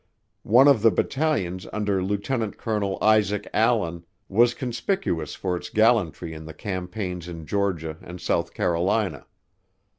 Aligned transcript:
One 0.49 0.67
of 0.67 0.81
the 0.81 0.89
battalions 0.89 1.67
under 1.71 2.03
Lieut. 2.03 2.27
Col. 2.57 2.97
Isaac 3.03 3.47
Allen, 3.53 4.03
was 4.27 4.55
conspicuous 4.55 5.35
for 5.35 5.55
its 5.55 5.69
gallantry 5.69 6.33
in 6.33 6.45
the 6.45 6.55
campaigns 6.55 7.27
in 7.27 7.45
Georgia 7.45 7.97
and 8.01 8.19
South 8.19 8.51
Carolina. 8.55 9.27